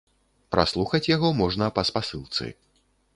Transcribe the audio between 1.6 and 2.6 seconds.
па спасылцы.